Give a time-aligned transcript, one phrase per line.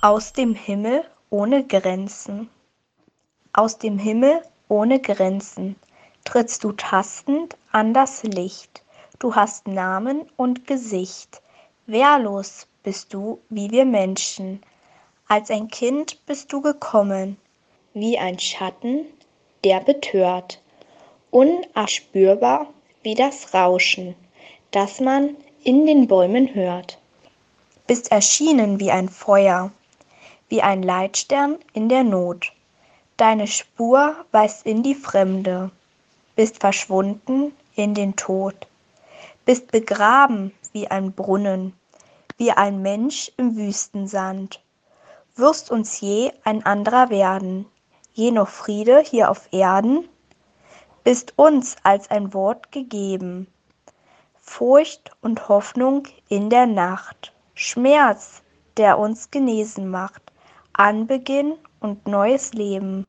[0.00, 2.48] Aus dem Himmel ohne Grenzen.
[3.52, 5.74] Aus dem Himmel ohne Grenzen
[6.22, 8.84] trittst du tastend an das Licht.
[9.18, 11.42] Du hast Namen und Gesicht.
[11.86, 14.62] Wehrlos bist du wie wir Menschen.
[15.26, 17.36] Als ein Kind bist du gekommen,
[17.92, 19.04] wie ein Schatten,
[19.64, 20.62] der betört.
[21.32, 22.68] Unerspürbar
[23.02, 24.14] wie das Rauschen,
[24.70, 27.00] das man in den Bäumen hört.
[27.88, 29.72] Bist erschienen wie ein Feuer,
[30.48, 32.52] wie ein Leitstern in der Not.
[33.16, 35.70] Deine Spur weist in die Fremde,
[36.36, 38.66] bist verschwunden in den Tod,
[39.44, 41.74] bist begraben wie ein Brunnen,
[42.36, 44.60] wie ein Mensch im Wüstensand.
[45.36, 47.66] Wirst uns je ein anderer werden,
[48.14, 50.08] je noch Friede hier auf Erden?
[51.04, 53.46] Bist uns als ein Wort gegeben,
[54.40, 58.42] Furcht und Hoffnung in der Nacht, Schmerz,
[58.76, 60.22] der uns genesen macht,
[60.78, 63.04] Anbeginn und neues Leben.